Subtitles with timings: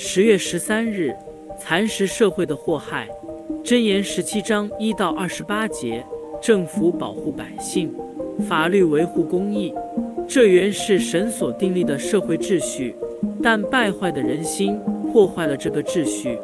[0.00, 1.12] 十月十三日，
[1.58, 3.08] 蚕食社会的祸害。
[3.64, 6.06] 箴言十七章一到二十八节，
[6.40, 7.92] 政府保护百姓，
[8.48, 9.74] 法律维护公义，
[10.28, 12.94] 这原是神所订立的社会秩序。
[13.42, 14.78] 但败坏的人心
[15.10, 16.38] 破坏了这个秩序。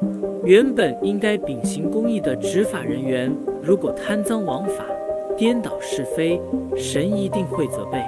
[0.44, 3.32] 原本应该秉行公义的执法人员，
[3.62, 4.84] 如果贪赃枉法、
[5.36, 6.40] 颠倒是非，
[6.76, 8.02] 神一定会责备。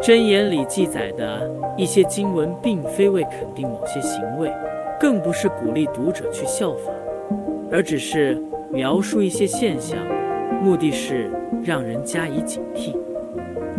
[0.00, 4.50] 箴言里记载的一些经文，并非为肯定某些行为，
[4.98, 6.92] 更不是鼓励读者去效法，
[7.70, 9.98] 而只是描述一些现象，
[10.62, 11.30] 目的是
[11.64, 12.94] 让人加以警惕。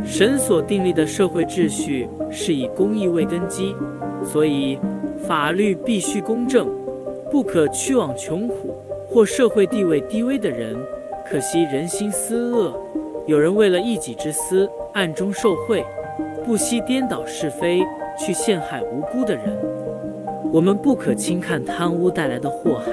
[0.05, 3.73] 神所订立的社会秩序是以公义为根基，
[4.21, 4.77] 所以
[5.17, 6.67] 法律必须公正，
[7.31, 8.75] 不可屈枉穷苦
[9.07, 10.75] 或社会地位低微的人。
[11.25, 12.73] 可惜人心思恶，
[13.25, 15.85] 有人为了一己之私，暗中受贿。
[16.49, 17.85] 不惜颠倒是非，
[18.17, 19.55] 去陷害无辜的人。
[20.51, 22.91] 我们不可轻看贪污带来的祸害，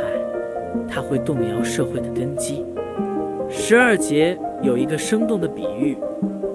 [0.87, 2.67] 它会动摇社会的根基。
[3.49, 5.97] 十二节有一个生动的比喻：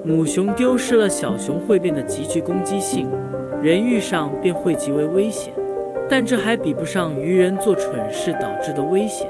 [0.03, 3.09] 母熊丢失了小熊，会变得极具攻击性，
[3.63, 5.51] 人遇上便会极为危险。
[6.07, 9.27] 但这还比不上愚人做蠢事导致的危险。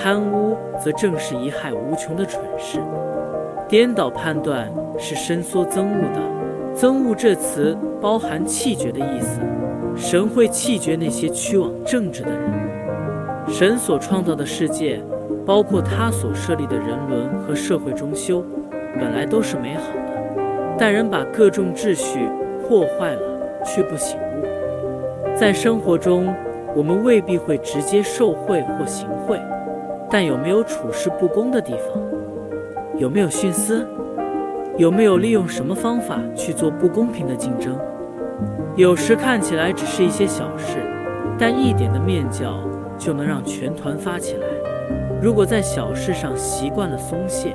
[0.00, 2.78] 贪污则正是贻害无穷的蠢事。
[3.68, 6.39] 颠倒判断是伸缩憎恶的。
[6.80, 9.38] 憎恶这词包含气绝的意思，
[9.94, 12.40] 神会气绝那些屈枉正直的人。
[13.46, 14.98] 神所创造的世界，
[15.44, 18.42] 包括他所设立的人伦和社会中修，
[18.98, 22.26] 本来都是美好的，但人把各种秩序
[22.66, 23.20] 破坏了，
[23.62, 25.36] 却不醒悟。
[25.36, 26.34] 在生活中，
[26.74, 29.38] 我们未必会直接受贿或行贿，
[30.08, 32.02] 但有没有处事不公的地方？
[32.96, 33.86] 有没有徇私？
[34.80, 37.78] 有没有利用什么方法去做不公平的竞争？
[38.76, 40.78] 有时看起来只是一些小事，
[41.38, 42.58] 但一点的面教
[42.96, 44.46] 就能让全团发起来。
[45.20, 47.54] 如果在小事上习惯了松懈，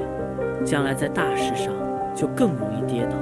[0.64, 1.74] 将来在大事上
[2.14, 3.16] 就更容易跌倒。